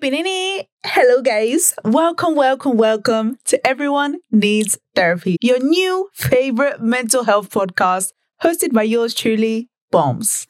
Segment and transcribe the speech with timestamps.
[0.00, 1.74] Hello, guys.
[1.84, 8.84] Welcome, welcome, welcome to Everyone Needs Therapy, your new favorite mental health podcast, hosted by
[8.84, 10.46] yours truly, Boms.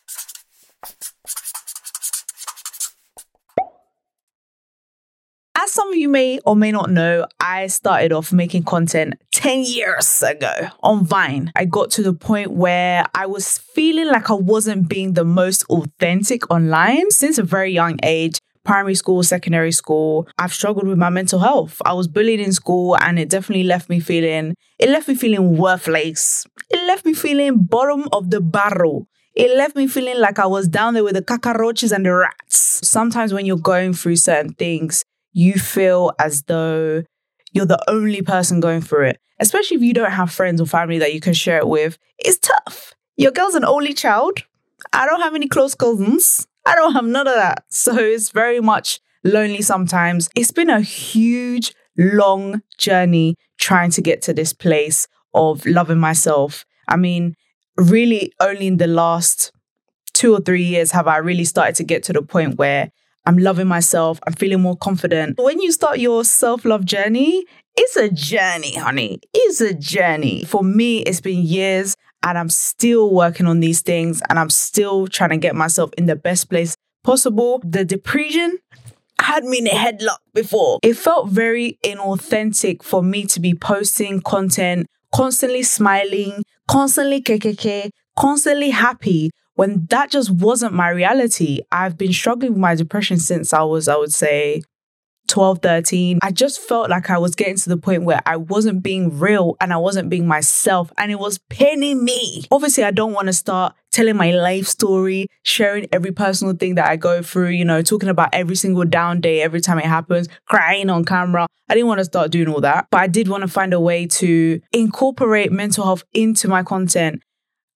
[5.56, 9.64] As some of you may or may not know, I started off making content 10
[9.64, 11.50] years ago on Vine.
[11.56, 15.64] I got to the point where I was feeling like I wasn't being the most
[15.64, 21.10] authentic online since a very young age primary school, secondary school, I've struggled with my
[21.10, 21.80] mental health.
[21.84, 25.56] I was bullied in school and it definitely left me feeling, it left me feeling
[25.56, 26.46] worthless.
[26.70, 29.06] It left me feeling bottom of the barrel.
[29.34, 32.80] It left me feeling like I was down there with the cockroaches and the rats.
[32.86, 37.02] Sometimes when you're going through certain things, you feel as though
[37.52, 40.98] you're the only person going through it, especially if you don't have friends or family
[40.98, 41.98] that you can share it with.
[42.18, 42.94] It's tough.
[43.16, 44.40] Your girl's an only child.
[44.92, 46.46] I don't have any close cousins.
[46.66, 47.64] I don't have none of that.
[47.70, 50.28] So it's very much lonely sometimes.
[50.36, 56.64] It's been a huge, long journey trying to get to this place of loving myself.
[56.88, 57.34] I mean,
[57.76, 59.52] really, only in the last
[60.12, 62.90] two or three years have I really started to get to the point where
[63.24, 64.18] I'm loving myself.
[64.26, 65.38] I'm feeling more confident.
[65.38, 67.44] When you start your self love journey,
[67.76, 69.20] it's a journey, honey.
[69.32, 70.44] It's a journey.
[70.44, 75.06] For me, it's been years and I'm still working on these things and I'm still
[75.06, 77.60] trying to get myself in the best place possible.
[77.64, 78.58] The depression
[79.18, 80.78] had me in a headlock before.
[80.82, 88.70] It felt very inauthentic for me to be posting content, constantly smiling, constantly KKK, constantly
[88.70, 91.60] happy when that just wasn't my reality.
[91.70, 94.62] I've been struggling with my depression since I was, I would say,
[95.32, 98.82] 12, 13, I just felt like I was getting to the point where I wasn't
[98.82, 102.44] being real and I wasn't being myself and it was paining me.
[102.50, 106.86] Obviously, I don't want to start telling my life story, sharing every personal thing that
[106.86, 110.28] I go through, you know, talking about every single down day every time it happens,
[110.46, 111.46] crying on camera.
[111.70, 113.80] I didn't want to start doing all that, but I did want to find a
[113.80, 117.22] way to incorporate mental health into my content.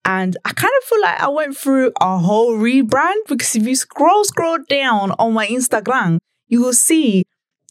[0.04, 3.74] And I kind of feel like I went through a whole rebrand because if you
[3.74, 6.18] scroll, scroll down on my Instagram,
[6.48, 7.24] you will see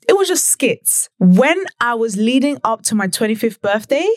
[0.08, 1.10] it was just skits.
[1.20, 4.08] When I was leading up to my 25th birthday,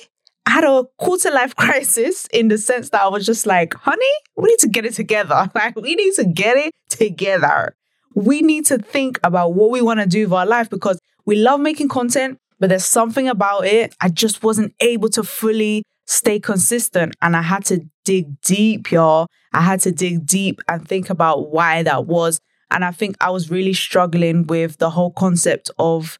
[0.46, 4.12] I had a quarter life crisis in the sense that I was just like, honey,
[4.36, 5.50] we need to get it together.
[5.54, 7.74] Like, we need to get it together.
[8.14, 11.36] We need to think about what we want to do with our life because we
[11.36, 13.94] love making content, but there's something about it.
[14.00, 17.14] I just wasn't able to fully stay consistent.
[17.20, 19.26] And I had to dig deep, y'all.
[19.52, 22.40] I had to dig deep and think about why that was.
[22.70, 26.18] And I think I was really struggling with the whole concept of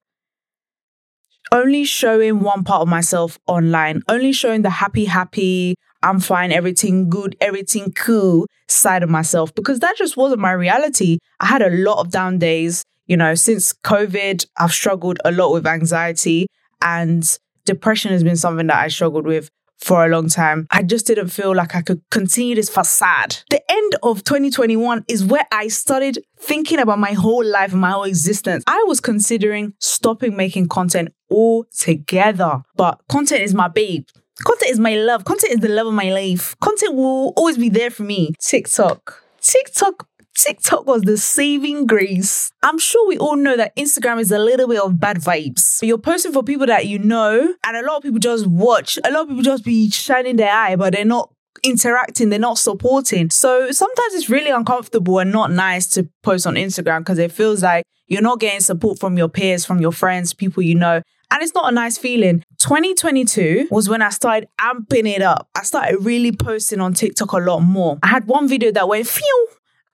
[1.53, 7.09] only showing one part of myself online, only showing the happy, happy, I'm fine, everything
[7.09, 11.19] good, everything cool side of myself, because that just wasn't my reality.
[11.41, 12.85] I had a lot of down days.
[13.07, 16.47] You know, since COVID, I've struggled a lot with anxiety
[16.83, 19.49] and depression has been something that I struggled with
[19.79, 20.67] for a long time.
[20.71, 23.39] I just didn't feel like I could continue this facade.
[23.51, 28.05] The end of 2021 is where I started thinking about my whole life my whole
[28.05, 28.65] existence.
[28.67, 34.05] I was considering stopping making content altogether, but content is my babe.
[34.45, 35.25] Content is my love.
[35.25, 36.57] Content is the love of my life.
[36.61, 38.35] Content will always be there for me.
[38.41, 39.23] TikTok.
[39.41, 40.07] TikTok
[40.37, 42.53] TikTok was the saving grace.
[42.63, 45.81] I'm sure we all know that Instagram is a little bit of bad vibes.
[45.83, 48.99] You're posting for people that you know, and a lot of people just watch.
[49.05, 51.33] A lot of people just be shining their eye, but they're not
[51.65, 53.31] interacting, they're not supporting.
[53.31, 57.63] So sometimes it's really uncomfortable and not nice to post on Instagram because it feels
[57.63, 61.03] like you're not getting support from your peers, from your friends, people you know.
[61.31, 62.43] And it's not a nice feeling.
[62.59, 65.49] 2022 was when I started amping it up.
[65.55, 67.99] I started really posting on TikTok a lot more.
[68.03, 69.49] I had one video that went phew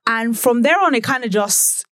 [0.07, 1.85] and from there on, it kind of just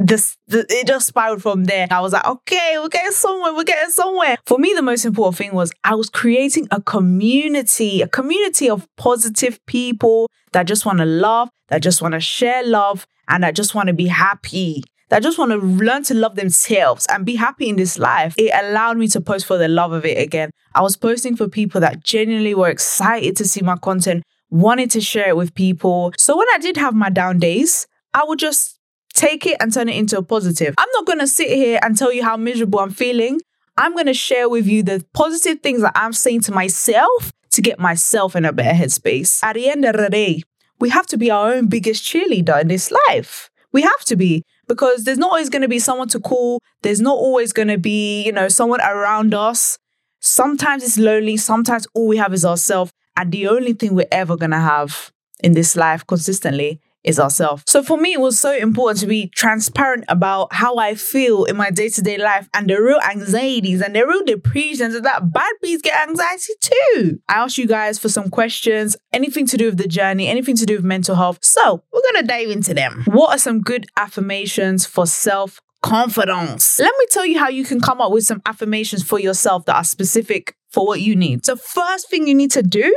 [0.00, 1.86] this the, it just spiraled from there.
[1.90, 4.38] I was like, okay, we're getting somewhere, we're getting somewhere.
[4.46, 8.88] For me, the most important thing was I was creating a community, a community of
[8.96, 13.54] positive people that just want to love, that just want to share love, and that
[13.54, 14.82] just want to be happy.
[15.10, 18.32] That just want to learn to love themselves and be happy in this life.
[18.38, 20.50] It allowed me to post for the love of it again.
[20.72, 25.00] I was posting for people that genuinely were excited to see my content, wanted to
[25.00, 26.12] share it with people.
[26.18, 28.78] So when I did have my down days, I would just
[29.14, 30.74] take it and turn it into a positive.
[30.78, 33.40] I'm not going to sit here and tell you how miserable I'm feeling.
[33.76, 37.62] I'm going to share with you the positive things that I'm saying to myself to
[37.62, 39.42] get myself in a better headspace.
[39.42, 40.42] At the end of the day,
[40.78, 43.50] we have to be our own biggest cheerleader in this life.
[43.72, 46.60] We have to be because there's not always going to be someone to call.
[46.82, 49.78] There's not always going to be, you know, someone around us.
[50.20, 51.36] Sometimes it's lonely.
[51.36, 52.89] Sometimes all we have is ourselves.
[53.20, 55.12] And the only thing we're ever going to have
[55.44, 57.64] in this life consistently is ourselves.
[57.66, 61.58] So for me, it was so important to be transparent about how I feel in
[61.58, 65.52] my day to day life and the real anxieties and the real depressions that bad
[65.60, 67.20] bees get anxiety too.
[67.28, 70.64] I asked you guys for some questions, anything to do with the journey, anything to
[70.64, 71.40] do with mental health.
[71.42, 73.04] So we're going to dive into them.
[73.06, 76.78] What are some good affirmations for self confidence?
[76.78, 79.76] Let me tell you how you can come up with some affirmations for yourself that
[79.76, 81.44] are specific for what you need.
[81.44, 82.94] So first thing you need to do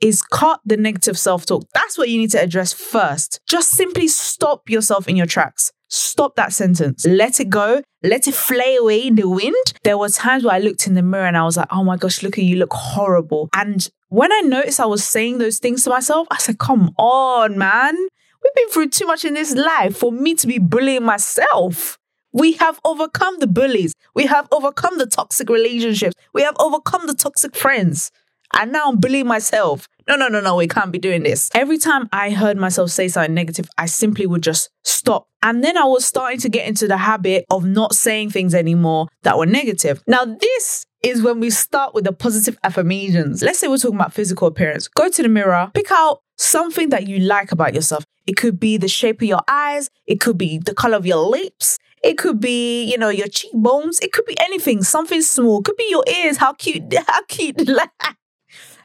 [0.00, 1.64] is cut the negative self talk.
[1.72, 3.40] That's what you need to address first.
[3.48, 5.72] Just simply stop yourself in your tracks.
[5.88, 7.06] Stop that sentence.
[7.06, 7.82] Let it go.
[8.02, 9.74] Let it fly away in the wind.
[9.84, 11.96] There were times where I looked in the mirror and I was like, oh my
[11.96, 13.50] gosh, look at you, you, look horrible.
[13.54, 17.58] And when I noticed I was saying those things to myself, I said, come on,
[17.58, 17.94] man.
[18.42, 21.98] We've been through too much in this life for me to be bullying myself.
[22.32, 23.94] We have overcome the bullies.
[24.14, 26.14] We have overcome the toxic relationships.
[26.32, 28.10] We have overcome the toxic friends.
[28.54, 29.88] And now I'm bullying myself.
[30.08, 31.50] No, no, no, no, we can't be doing this.
[31.54, 35.26] Every time I heard myself say something negative, I simply would just stop.
[35.42, 39.08] And then I was starting to get into the habit of not saying things anymore
[39.22, 40.02] that were negative.
[40.06, 43.42] Now, this is when we start with the positive affirmations.
[43.42, 44.86] Let's say we're talking about physical appearance.
[44.86, 48.04] Go to the mirror, pick out something that you like about yourself.
[48.26, 51.26] It could be the shape of your eyes, it could be the color of your
[51.26, 55.64] lips, it could be, you know, your cheekbones, it could be anything, something small, it
[55.64, 57.90] could be your ears, how cute, how cute like,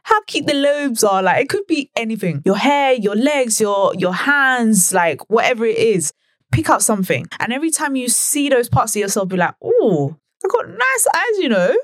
[0.08, 1.22] how cute the lobes are.
[1.22, 2.42] Like it could be anything.
[2.46, 6.14] Your hair, your legs, your your hands, like whatever it is.
[6.52, 7.26] Pick up something.
[7.40, 10.16] And every time you see those parts of yourself, be like, oh,
[10.46, 11.76] I got nice eyes, you know.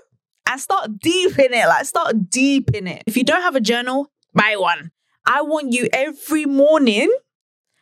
[0.49, 1.67] And start deep in it.
[1.67, 3.03] Like start deep in it.
[3.05, 4.91] If you don't have a journal, buy one.
[5.25, 7.13] I want you every morning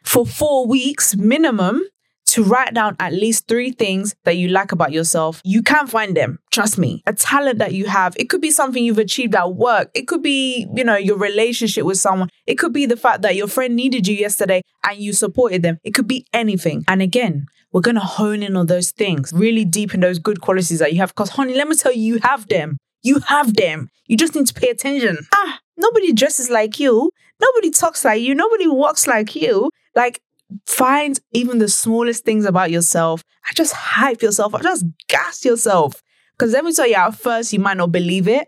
[0.04, 1.84] for four weeks minimum
[2.32, 5.42] to write down at least three things that you like about yourself.
[5.44, 6.40] You can find them.
[6.52, 7.04] Trust me.
[7.06, 8.16] A talent that you have.
[8.18, 9.92] It could be something you've achieved at work.
[9.94, 12.30] It could be, you know, your relationship with someone.
[12.48, 15.78] It could be the fact that your friend needed you yesterday and you supported them.
[15.84, 16.84] It could be anything.
[16.88, 20.80] And again, we're going to hone in on those things, really deepen those good qualities
[20.80, 21.10] that you have.
[21.10, 22.78] Because, honey, let me tell you, you have them.
[23.04, 23.90] You have them.
[24.08, 25.18] You just need to pay attention.
[25.34, 27.12] Ah, nobody dresses like you.
[27.42, 28.36] Nobody talks like you.
[28.36, 29.72] Nobody walks like you.
[29.96, 30.22] Like,
[30.66, 36.02] find even the smallest things about yourself and just hype yourself or just gas yourself.
[36.38, 38.48] Because let me tell you, at first, you might not believe it,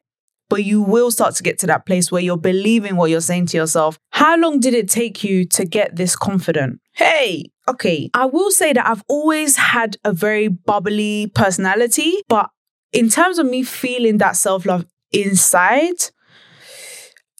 [0.49, 3.47] but you will start to get to that place where you're believing what you're saying
[3.47, 3.97] to yourself.
[4.11, 6.79] How long did it take you to get this confident?
[6.95, 12.49] Hey, okay, I will say that I've always had a very bubbly personality, but
[12.91, 16.11] in terms of me feeling that self love inside,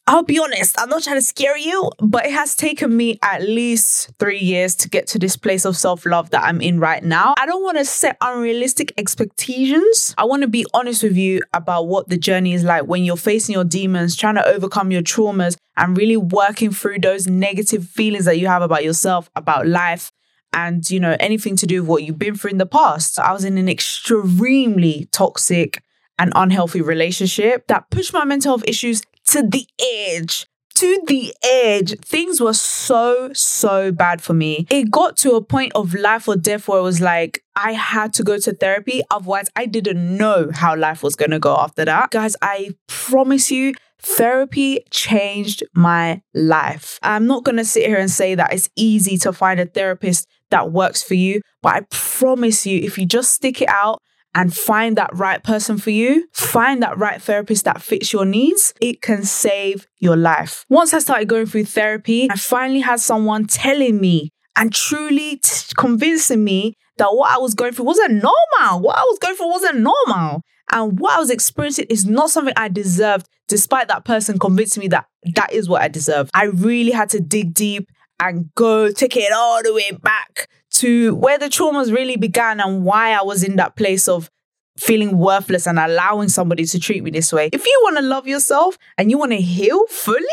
[0.05, 3.41] I'll be honest, I'm not trying to scare you, but it has taken me at
[3.41, 7.01] least three years to get to this place of self love that I'm in right
[7.01, 7.35] now.
[7.39, 10.13] I don't want to set unrealistic expectations.
[10.17, 13.15] I want to be honest with you about what the journey is like when you're
[13.15, 18.25] facing your demons, trying to overcome your traumas, and really working through those negative feelings
[18.25, 20.11] that you have about yourself, about life.
[20.51, 23.17] And, you know, anything to do with what you've been through in the past.
[23.17, 25.81] I was in an extremely toxic
[26.19, 29.01] and unhealthy relationship that pushed my mental health issues
[29.33, 29.65] to the
[30.07, 30.45] edge.
[30.75, 31.99] To the edge.
[32.01, 34.67] Things were so, so bad for me.
[34.69, 38.13] It got to a point of life or death where it was like, I had
[38.13, 39.01] to go to therapy.
[39.09, 42.11] Otherwise, I didn't know how life was going to go after that.
[42.11, 43.73] Guys, I promise you,
[44.05, 46.99] Therapy changed my life.
[47.01, 50.27] I'm not going to sit here and say that it's easy to find a therapist
[50.51, 54.01] that works for you, but I promise you, if you just stick it out
[54.35, 58.73] and find that right person for you, find that right therapist that fits your needs,
[58.81, 60.65] it can save your life.
[60.69, 65.73] Once I started going through therapy, I finally had someone telling me and truly t-
[65.77, 68.81] convincing me that what I was going through wasn't normal.
[68.81, 70.41] What I was going through wasn't normal.
[70.71, 74.87] And what I was experiencing is not something I deserved, despite that person convincing me
[74.89, 75.05] that
[75.35, 76.29] that is what I deserve.
[76.33, 81.15] I really had to dig deep and go take it all the way back to
[81.15, 84.29] where the traumas really began and why I was in that place of
[84.77, 87.49] feeling worthless and allowing somebody to treat me this way.
[87.51, 90.23] If you want to love yourself and you want to heal fully,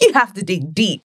[0.00, 1.02] you have to dig deep.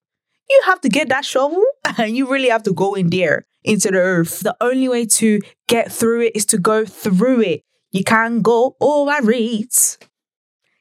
[0.49, 1.63] You have to get that shovel
[1.97, 4.41] and you really have to go in there into the earth.
[4.41, 7.63] The only way to get through it is to go through it.
[7.91, 9.97] You can't go over it.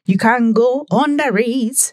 [0.04, 1.92] You can't go under it.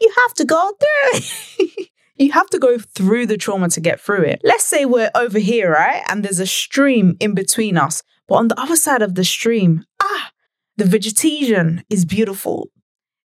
[0.00, 1.88] You have to go through it.
[2.16, 4.40] you have to go through the trauma to get through it.
[4.42, 6.02] Let's say we're over here, right?
[6.08, 8.02] And there's a stream in between us.
[8.28, 10.30] But on the other side of the stream, ah,
[10.76, 12.68] the vegetation is beautiful.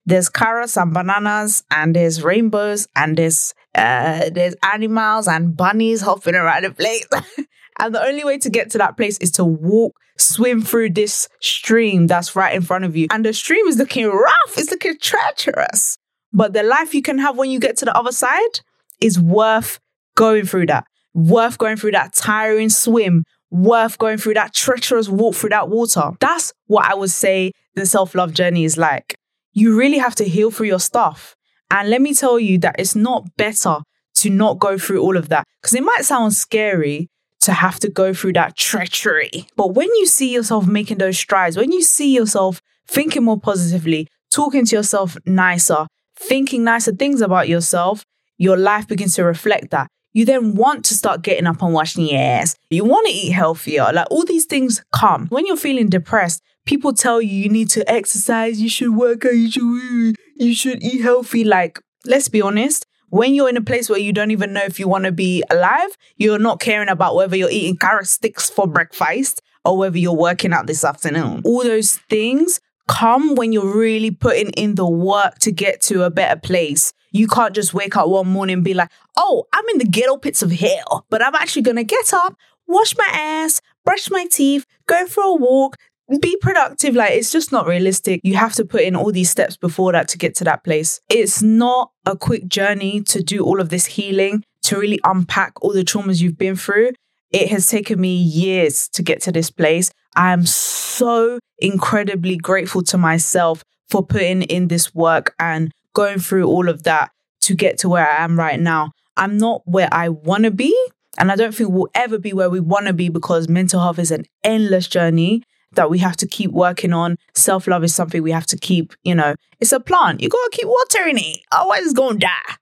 [0.06, 6.36] There's carrots and bananas, and there's rainbows, and there's uh, there's animals and bunnies hopping
[6.36, 7.06] around the place.
[7.80, 11.28] and the only way to get to that place is to walk, swim through this
[11.42, 13.08] stream that's right in front of you.
[13.12, 15.98] And the stream is looking rough, it's looking treacherous.
[16.32, 18.60] But the life you can have when you get to the other side
[19.02, 19.80] is worth
[20.16, 23.24] going through that, worth going through that tiring swim,
[23.56, 26.12] worth going through that treacherous walk through that water.
[26.20, 29.16] That's what I would say the self love journey is like.
[29.54, 31.36] You really have to heal through your stuff.
[31.72, 33.80] And let me tell you that it's not better
[34.16, 37.10] to not go through all of that because it might sound scary
[37.42, 39.48] to have to go through that treachery.
[39.56, 44.08] But when you see yourself making those strides, when you see yourself thinking more positively,
[44.32, 48.04] talking to yourself nicer, thinking nicer things about yourself,
[48.38, 49.88] your life begins to reflect that.
[50.16, 52.56] You then want to start getting up and washing your ass.
[52.70, 53.92] You want to eat healthier.
[53.92, 55.28] Like all these things come.
[55.28, 59.36] When you're feeling depressed, people tell you you need to exercise, you should work out,
[59.36, 61.44] you should you should eat healthy.
[61.44, 64.80] Like, let's be honest, when you're in a place where you don't even know if
[64.80, 68.68] you want to be alive, you're not caring about whether you're eating carrot sticks for
[68.68, 71.42] breakfast or whether you're working out this afternoon.
[71.44, 76.10] All those things come when you're really putting in the work to get to a
[76.10, 76.94] better place.
[77.12, 80.18] You can't just wake up one morning and be like, oh, I'm in the ghetto
[80.18, 82.36] pits of hell, but I'm actually going to get up,
[82.68, 85.78] wash my ass, brush my teeth, go for a walk,
[86.22, 86.96] be productive.
[86.96, 88.22] Like, it's just not realistic.
[88.24, 91.00] You have to put in all these steps before that to get to that place.
[91.10, 95.74] It's not a quick journey to do all of this healing, to really unpack all
[95.74, 96.92] the traumas you've been through.
[97.32, 99.92] It has taken me years to get to this place.
[100.16, 106.48] I am so incredibly grateful to myself for putting in this work and going through
[106.48, 108.92] all of that to get to where I am right now.
[109.18, 110.76] I'm not where I want to be.
[111.18, 114.00] And I don't think we'll ever be where we want to be because mental health
[114.00, 115.44] is an endless journey
[115.74, 117.18] that we have to keep working on.
[117.34, 120.22] Self love is something we have to keep, you know, it's a plant.
[120.22, 122.56] You gotta keep watering it, otherwise, it's gonna die.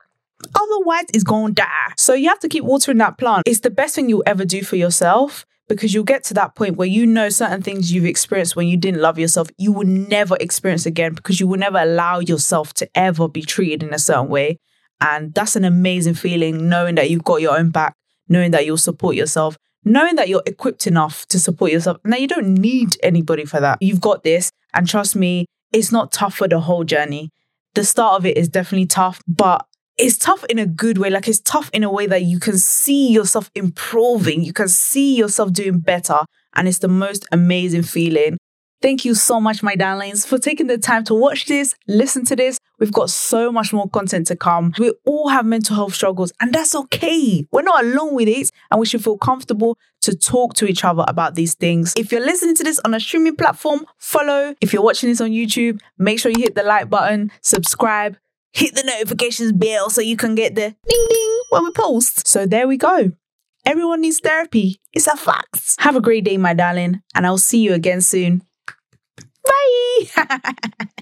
[0.56, 1.94] Otherwise, it's gonna die.
[1.98, 3.44] So you have to keep watering that plant.
[3.48, 6.78] It's the best thing you'll ever do for yourself because you'll get to that point
[6.78, 10.38] where you know certain things you've experienced when you didn't love yourself, you will never
[10.40, 14.30] experience again because you will never allow yourself to ever be treated in a certain
[14.30, 14.60] way.
[15.02, 17.96] And that's an amazing feeling knowing that you've got your own back,
[18.30, 21.98] knowing that you'll support yourself, knowing that you're equipped enough to support yourself.
[22.06, 23.80] Now, you don't need anybody for that.
[23.82, 24.52] You've got this.
[24.74, 27.32] And trust me, it's not tough for the whole journey.
[27.74, 29.66] The start of it is definitely tough, but
[29.98, 31.10] it's tough in a good way.
[31.10, 35.16] Like it's tough in a way that you can see yourself improving, you can see
[35.16, 36.20] yourself doing better.
[36.56, 38.38] And it's the most amazing feeling.
[38.84, 42.36] Thank you so much, my darlings, for taking the time to watch this, listen to
[42.36, 42.60] this.
[42.80, 44.74] We've got so much more content to come.
[44.78, 47.48] We all have mental health struggles, and that's okay.
[47.50, 51.06] We're not alone with it, and we should feel comfortable to talk to each other
[51.08, 51.94] about these things.
[51.96, 54.54] If you're listening to this on a streaming platform, follow.
[54.60, 58.18] If you're watching this on YouTube, make sure you hit the like button, subscribe,
[58.54, 62.28] hit the notifications bell so you can get the ding ding when we post.
[62.28, 63.12] So there we go.
[63.66, 64.82] Everyone needs therapy.
[64.92, 65.76] It's a fact.
[65.80, 68.44] Have a great day, my darling, and I'll see you again soon.
[69.46, 70.86] Bye.